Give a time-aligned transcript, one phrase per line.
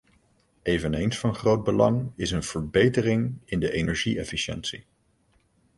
[0.61, 4.85] Eveneens van groot belang is een verbetering in de energie-efficiëntie.